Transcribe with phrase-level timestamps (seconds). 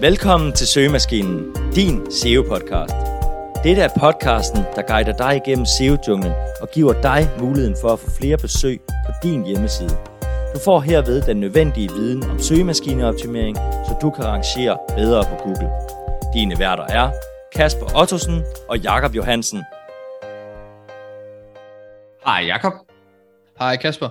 [0.00, 2.96] Velkommen til Søgemaskinen, din SEO-podcast.
[3.64, 8.10] Dette er podcasten, der guider dig igennem SEO-junglen og giver dig muligheden for at få
[8.10, 9.96] flere besøg på din hjemmeside.
[10.54, 15.70] Du får herved den nødvendige viden om søgemaskineoptimering, så du kan rangere bedre på Google.
[16.34, 17.10] Dine værter er
[17.54, 19.62] Kasper Ottosen og Jakob Johansen.
[22.24, 22.72] Hej Jakob.
[23.58, 24.08] Hej Kasper.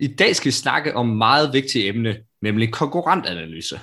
[0.00, 3.80] I dag skal vi snakke om meget vigtigt emne, nemlig konkurrentanalyse.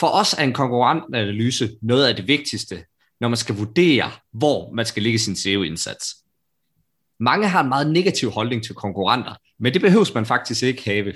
[0.00, 2.84] For os er en konkurrentanalyse noget af det vigtigste,
[3.20, 6.16] når man skal vurdere, hvor man skal lægge sin SEO-indsats.
[7.18, 11.12] Mange har en meget negativ holdning til konkurrenter, men det behøves man faktisk ikke have.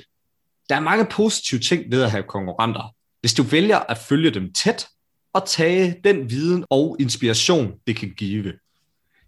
[0.69, 4.53] Der er mange positive ting ved at have konkurrenter, hvis du vælger at følge dem
[4.53, 4.87] tæt
[5.33, 8.53] og tage den viden og inspiration, det kan give.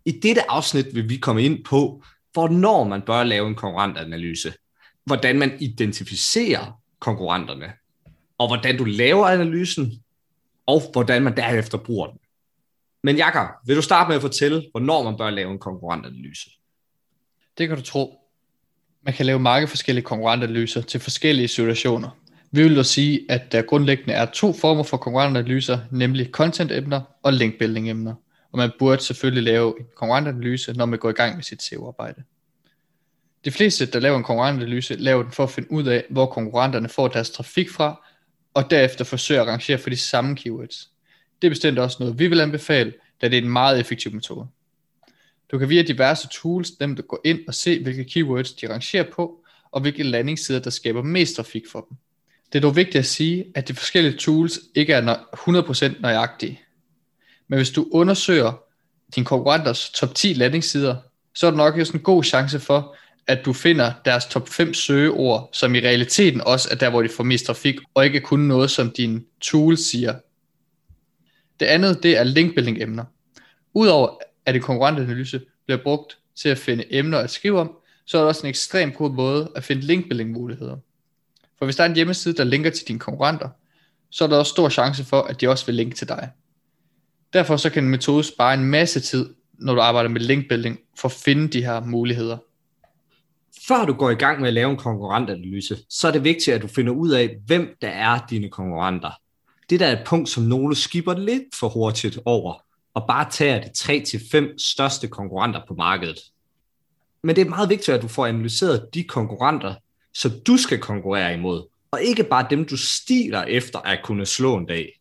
[0.05, 2.02] I dette afsnit vil vi komme ind på,
[2.33, 4.55] hvornår man bør lave en konkurrentanalyse,
[5.05, 7.73] hvordan man identificerer konkurrenterne,
[8.39, 9.93] og hvordan du laver analysen,
[10.67, 12.19] og hvordan man derefter bruger den.
[13.03, 16.51] Men Jakob, vil du starte med at fortælle, hvornår man bør lave en konkurrentanalyse?
[17.59, 18.19] Det kan du tro.
[19.03, 22.11] Man kan lave mange forskellige konkurrentanalyser til forskellige situationer.
[22.51, 27.33] Vi vil dog sige, at der grundlæggende er to former for konkurrentanalyser, nemlig content-emner og
[27.33, 28.15] link-building-emner.
[28.53, 32.23] Og man burde selvfølgelig lave en konkurrentanalyse, når man går i gang med sit SEO-arbejde.
[33.45, 36.89] De fleste, der laver en konkurrentanalyse, laver den for at finde ud af, hvor konkurrenterne
[36.89, 38.06] får deres trafik fra,
[38.57, 40.91] og derefter forsøge at rangere for de samme keywords.
[41.43, 44.47] Det er bestemt også noget, vi vil anbefale, da det er en meget effektiv metode.
[45.51, 49.45] Du kan via diverse tools nemt gå ind og se, hvilke keywords de rangerer på,
[49.71, 51.97] og hvilke landingssider, der skaber mest trafik for dem.
[52.53, 55.17] Det er dog vigtigt at sige, at de forskellige tools ikke er
[55.97, 56.61] 100% nøjagtige.
[57.49, 58.62] Men hvis du undersøger
[59.17, 60.97] din konkurrenters top 10 landingssider,
[61.34, 64.74] så er der nok også en god chance for, at du finder deres top 5
[64.74, 68.41] søgeord, som i realiteten også er der, hvor de får mest trafik, og ikke kun
[68.41, 70.14] noget, som din tool siger.
[71.60, 73.04] Det andet, det er linkbuilding emner.
[73.74, 78.20] Udover at en konkurrentanalyse bliver brugt til at finde emner at skrive om, så er
[78.20, 80.76] det også en ekstremt god måde at finde linkbuilding muligheder.
[81.59, 83.48] For hvis der er en hjemmeside, der linker til dine konkurrenter,
[84.10, 86.31] så er der også stor chance for, at de også vil linke til dig.
[87.32, 91.09] Derfor så kan en metode spare en masse tid, når du arbejder med linkbuilding, for
[91.09, 92.38] at finde de her muligheder.
[93.69, 96.62] Før du går i gang med at lave en konkurrentanalyse, så er det vigtigt, at
[96.62, 99.11] du finder ud af, hvem der er dine konkurrenter.
[99.71, 102.55] Det der er et punkt, som nogle skipper lidt for hurtigt over,
[102.95, 103.69] og bare tager de
[104.49, 106.19] 3-5 største konkurrenter på markedet.
[107.22, 109.75] Men det er meget vigtigt, at du får analyseret de konkurrenter,
[110.15, 114.56] som du skal konkurrere imod, og ikke bare dem, du stiler efter at kunne slå
[114.56, 115.00] en dag.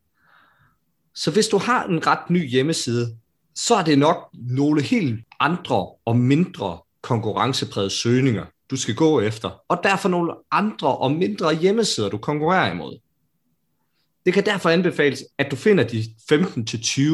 [1.15, 3.17] Så hvis du har en ret ny hjemmeside,
[3.55, 9.49] så er det nok nogle helt andre og mindre konkurrencepræget søgninger, du skal gå efter,
[9.69, 12.99] og derfor nogle andre og mindre hjemmesider, du konkurrerer imod.
[14.25, 16.03] Det kan derfor anbefales, at du finder de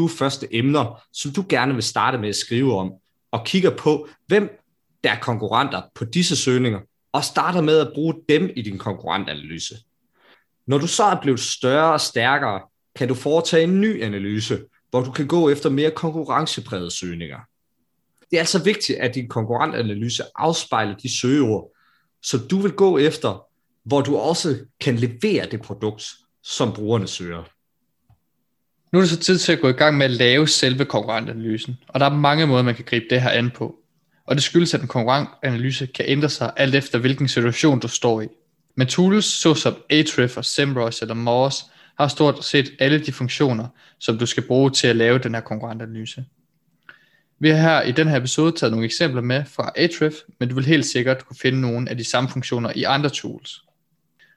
[0.08, 2.92] 15-20 første emner, som du gerne vil starte med at skrive om,
[3.32, 4.50] og kigger på, hvem
[5.04, 6.80] der er konkurrenter på disse søgninger,
[7.14, 9.76] og starter med at bruge dem i din konkurrentanalyse.
[10.68, 12.62] Når du så er blevet større og stærkere,
[12.96, 14.60] kan du foretage en ny analyse,
[14.90, 17.38] hvor du kan gå efter mere konkurrenceprægede søgninger.
[18.32, 21.72] Det er altså vigtigt, at din konkurrentanalyse afspejler de søgeord,
[22.24, 23.46] som du vil gå efter,
[23.84, 26.04] hvor du også kan levere det produkt,
[26.44, 27.44] som brugerne søger.
[28.92, 31.78] Nu er det så tid til at gå i gang med at lave selve konkurrentanalysen,
[31.88, 33.76] og der er mange måder, man kan gribe det her an på.
[34.26, 38.22] Og det skyldes, at en konkurrentanalyse kan ændre sig alt efter, hvilken situation du står
[38.22, 38.28] i.
[38.76, 41.56] Men tools såsom Ahrefs, SEMrush eller Moz
[41.98, 43.68] har stort set alle de funktioner,
[44.00, 46.26] som du skal bruge til at lave den her konkurrentanalyse.
[47.42, 50.56] Vi har her i den her episode taget nogle eksempler med fra Ahrefs, men du
[50.56, 53.64] vil helt sikkert kunne finde nogle af de samme funktioner i andre tools.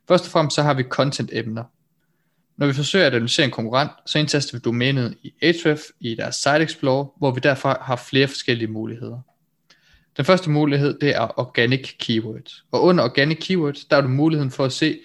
[0.08, 1.64] Først og fremmest så har vi content-emner.
[2.56, 6.36] Når vi forsøger at analysere en konkurrent, så indtaster vi domænet i Ahrefs i deres
[6.36, 9.20] Site Explorer, hvor vi derfor har flere forskellige muligheder.
[10.16, 12.64] Den første mulighed, det er Organic Keywords.
[12.72, 14.98] Og under Organic Keywords, der er du muligheden for at se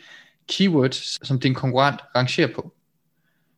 [0.50, 2.73] keywords, som din konkurrent rangerer på.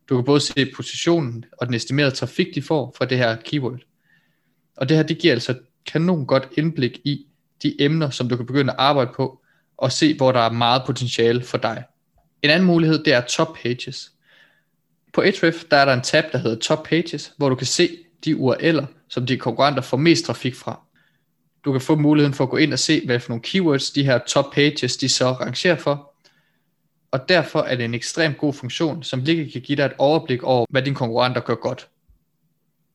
[0.10, 3.80] Du kan både se positionen og den estimerede trafik, de får fra det her keyword.
[4.77, 7.25] Og det her, det giver altså kanon godt indblik i
[7.63, 9.41] de emner, som du kan begynde at arbejde på,
[9.77, 11.83] og se, hvor der er meget potentiale for dig.
[12.41, 14.12] En anden mulighed, det er Top Pages.
[15.13, 17.97] På Ahrefs, der er der en tab, der hedder Top Pages, hvor du kan se
[18.25, 20.79] de URL'er, som de konkurrenter får mest trafik fra.
[21.65, 24.03] Du kan få muligheden for at gå ind og se, hvad for nogle keywords de
[24.03, 26.13] her top pages, de så rangerer for.
[27.12, 30.44] Og derfor er det en ekstremt god funktion, som lige kan give dig et overblik
[30.44, 31.88] over, hvad dine konkurrenter gør godt.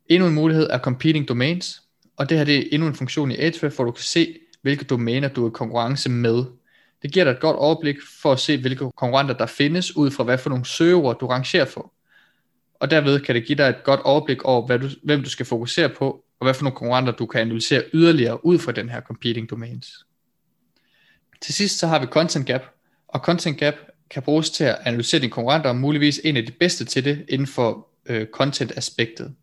[0.09, 1.83] Endnu en mulighed er Competing Domains,
[2.17, 4.85] og det her det er endnu en funktion i Ahrefs, hvor du kan se, hvilke
[4.85, 6.45] domæner du er i konkurrence med.
[7.03, 10.25] Det giver dig et godt overblik for at se, hvilke konkurrenter der findes, ud fra
[10.25, 11.93] hvad for nogle søgeord du rangerer for.
[12.81, 15.47] og derved kan det give dig et godt overblik over, hvad du, hvem du skal
[15.47, 19.01] fokusere på, og hvad for nogle konkurrenter du kan analysere yderligere ud fra den her
[19.01, 19.89] competing domains.
[21.43, 22.63] Til sidst så har vi Content Gap,
[23.09, 23.75] og Content Gap
[24.11, 27.25] kan bruges til at analysere dine konkurrenter, og muligvis en af de bedste til det
[27.29, 29.35] inden for øh, content-aspektet.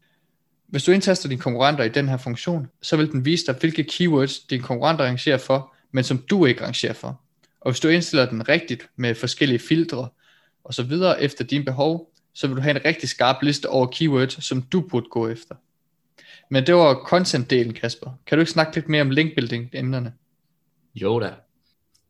[0.74, 3.84] Hvis du indtaster dine konkurrenter i den her funktion, så vil den vise dig, hvilke
[3.84, 7.22] keywords dine konkurrenter rangerer for, men som du ikke rangerer for.
[7.62, 10.10] Og hvis du indstiller den rigtigt med forskellige filtre
[10.64, 13.88] og så videre efter dine behov, så vil du have en rigtig skarp liste over
[13.88, 15.56] keywords, som du burde gå efter.
[16.50, 18.12] Men det var content-delen, Kasper.
[18.26, 20.14] Kan du ikke snakke lidt mere om linkbuilding-emnerne?
[20.96, 21.34] Jo da.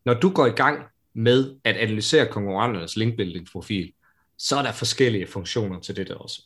[0.05, 0.83] Når du går i gang
[1.13, 3.93] med at analysere konkurrenternes linkbuilding-profil,
[4.37, 6.41] så er der forskellige funktioner til det der også.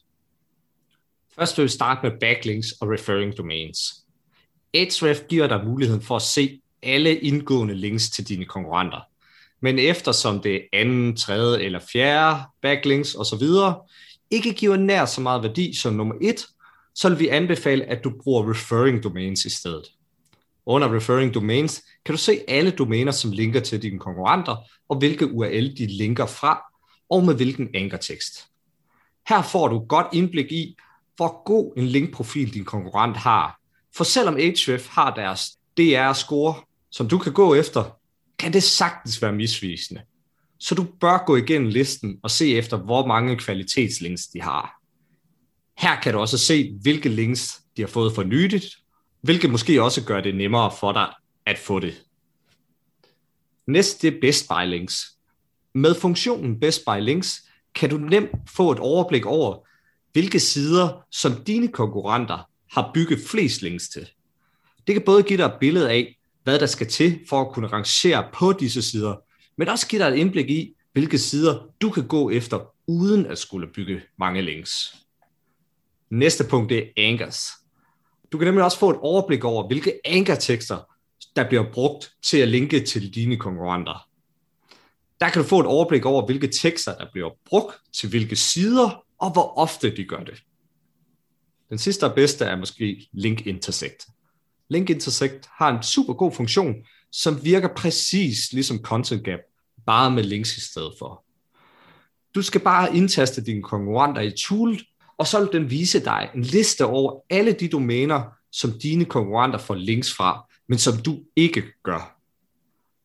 [1.39, 3.93] Først vil vi starte med backlinks og referring domains.
[4.73, 8.99] Ahrefs giver dig muligheden for at se alle indgående links til dine konkurrenter.
[9.61, 13.43] Men eftersom det er anden, tredje eller fjerde backlinks osv.,
[14.31, 16.47] ikke giver nær så meget værdi som nummer et,
[16.95, 19.83] så vil vi anbefale, at du bruger referring domains i stedet.
[20.65, 24.55] Under referring domains kan du se alle domæner, som linker til dine konkurrenter,
[24.89, 26.61] og hvilke URL de linker fra,
[27.09, 28.47] og med hvilken ankertekst.
[29.29, 30.75] Her får du godt indblik i,
[31.17, 33.59] hvor god en linkprofil din konkurrent har.
[33.95, 36.55] For selvom Ahrefs har deres DR-score,
[36.91, 37.99] som du kan gå efter,
[38.39, 40.01] kan det sagtens være misvisende.
[40.59, 44.81] Så du bør gå igennem listen og se efter, hvor mange kvalitetslinks de har.
[45.77, 48.77] Her kan du også se, hvilke links de har fået for nyligt,
[49.21, 51.07] hvilket måske også gør det nemmere for dig
[51.45, 52.03] at få det.
[53.67, 55.05] Næste er Best By Links.
[55.73, 57.43] Med funktionen Best By Links
[57.75, 59.67] kan du nemt få et overblik over,
[60.13, 64.09] hvilke sider, som dine konkurrenter har bygget flest links til.
[64.87, 67.67] Det kan både give dig et billede af, hvad der skal til for at kunne
[67.67, 69.15] rangere på disse sider,
[69.57, 73.37] men også give dig et indblik i, hvilke sider du kan gå efter, uden at
[73.37, 74.95] skulle bygge mange links.
[76.09, 77.47] Næste punkt er anchors.
[78.31, 80.77] Du kan nemlig også få et overblik over, hvilke ankertekster,
[81.35, 84.07] der bliver brugt til at linke til dine konkurrenter.
[85.19, 89.03] Der kan du få et overblik over, hvilke tekster, der bliver brugt til hvilke sider,
[89.19, 90.43] og hvor ofte de gør det.
[91.69, 94.07] Den sidste og bedste er måske Link Intersect.
[94.69, 96.75] Link Intersect har en super god funktion,
[97.11, 99.39] som virker præcis ligesom Content Gap,
[99.85, 101.23] bare med links i stedet for.
[102.35, 104.81] Du skal bare indtaste dine konkurrenter i toolet,
[105.17, 109.59] og så vil den vise dig en liste over alle de domæner, som dine konkurrenter
[109.59, 112.19] får links fra, men som du ikke gør.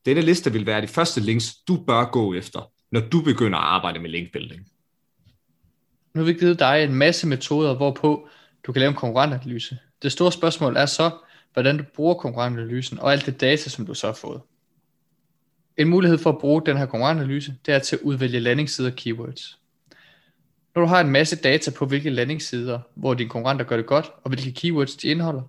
[0.06, 3.64] Denne liste vil være de første links, du bør gå efter, når du begynder at
[3.64, 4.66] arbejde med linkbuilding.
[6.14, 8.28] Nu har vi givet dig en masse metoder, hvorpå
[8.66, 9.78] du kan lave en konkurrentanalyse.
[10.02, 11.10] Det store spørgsmål er så,
[11.52, 14.40] hvordan du bruger konkurrentanalysen og alt det data, som du så har fået.
[15.76, 19.58] En mulighed for at bruge den her konkurrentanalyse, det er til at udvælge landingssider keywords.
[20.74, 24.10] Når du har en masse data på hvilke landingssider, hvor dine konkurrenter gør det godt,
[24.22, 25.42] og hvilke keywords de indeholder,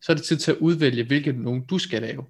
[0.00, 2.24] så er det tid til at udvælge, hvilke nogen du skal lave.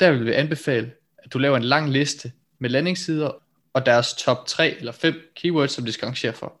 [0.00, 3.30] Der vil vi anbefale, at du laver en lang liste med landingssider
[3.72, 6.60] og deres top 3 eller 5 keywords, som de skal arrangere for.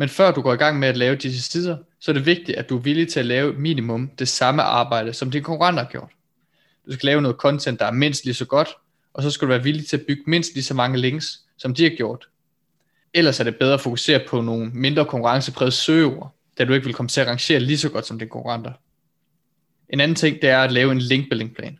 [0.00, 2.58] Men før du går i gang med at lave disse sider, så er det vigtigt,
[2.58, 5.90] at du er villig til at lave minimum det samme arbejde, som dine konkurrenter har
[5.90, 6.08] gjort.
[6.86, 8.68] Du skal lave noget content, der er mindst lige så godt,
[9.14, 11.74] og så skal du være villig til at bygge mindst lige så mange links, som
[11.74, 12.28] de har gjort.
[13.14, 16.94] Ellers er det bedre at fokusere på nogle mindre konkurrenceprægede søgeord, da du ikke vil
[16.94, 18.72] komme til at rangere lige så godt som dine konkurrenter.
[19.88, 21.78] En anden ting, det er at lave en linkbuilding plan.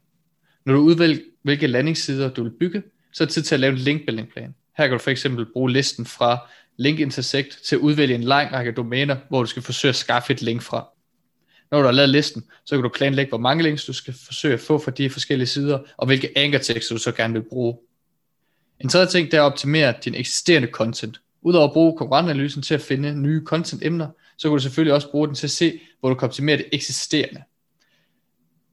[0.65, 3.73] Når du udvælger, hvilke landingssider du vil bygge, så er det tid til at lave
[3.73, 4.55] en linkbuilding plan.
[4.77, 8.53] Her kan du for eksempel bruge listen fra Link Intersect til at udvælge en lang
[8.53, 10.89] række domæner, hvor du skal forsøge at skaffe et link fra.
[11.71, 14.55] Når du har lavet listen, så kan du planlægge, hvor mange links du skal forsøge
[14.55, 17.79] at få fra de forskellige sider, og hvilke ankertekster du så gerne vil bruge.
[18.81, 21.21] En tredje ting, det er at optimere din eksisterende content.
[21.43, 24.09] Udover at bruge konkurrentanalysen til at finde nye content-emner,
[24.39, 26.67] så kan du selvfølgelig også bruge den til at se, hvor du kan optimere det
[26.73, 27.43] eksisterende.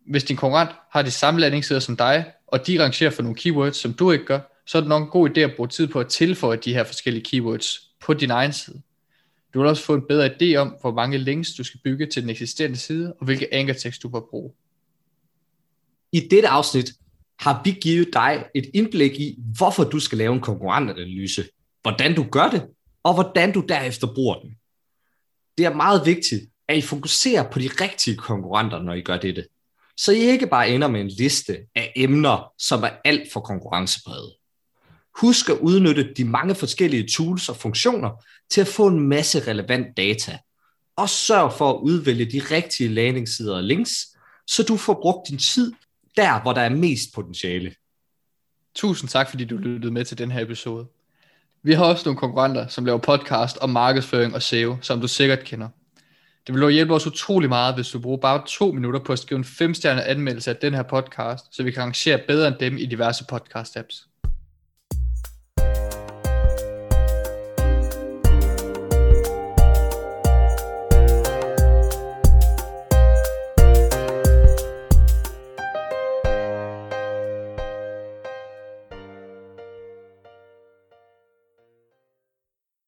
[0.06, 3.78] Hvis din konkurrent har de samme landingssider som dig, og de rangerer for nogle keywords,
[3.78, 6.00] som du ikke gør, så er det nok en god idé at bruge tid på
[6.00, 8.82] at tilføje de her forskellige keywords på din egen side.
[9.54, 12.22] Du vil også få en bedre idé om, hvor mange links du skal bygge til
[12.22, 14.54] den eksisterende side, og hvilke ankertekst du bør bruge.
[16.12, 16.94] I dette afsnit
[17.40, 21.46] har vi givet dig et indblik i, hvorfor du skal lave en konkurrentanalyse,
[21.82, 22.68] hvordan du gør det,
[23.04, 24.56] og hvordan du derefter bruger den.
[25.58, 29.48] Det er meget vigtigt, at I fokuserer på de rigtige konkurrenter, når I gør dette.
[29.98, 34.34] Så I ikke bare ender med en liste af emner, som er alt for konkurrencepræget.
[35.22, 39.98] Husk at udnytte de mange forskellige tools og funktioner til at få en masse relevant
[39.98, 40.38] data.
[40.96, 44.08] Og sørg for at udvælge de rigtige landingssider og links,
[44.48, 45.74] så du får brugt din tid
[46.18, 47.76] der, hvor der er mest potentiale.
[48.76, 50.88] Tusind tak, fordi du lyttede med til den her episode.
[51.64, 55.44] Vi har også nogle konkurrenter, som laver podcast om markedsføring og SEO, som du sikkert
[55.44, 55.70] kender.
[56.48, 59.38] Det vil hjælpe os utrolig meget, hvis du bruger bare to minutter på at skrive
[59.38, 62.86] en femstjernet anmeldelse af den her podcast, så vi kan arrangere bedre end dem i
[62.86, 64.17] diverse podcast-apps.